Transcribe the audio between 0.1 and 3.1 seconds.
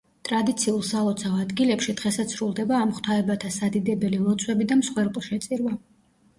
ტრადიციულ სალოცავ ადგილებში დღესაც სრულდება ამ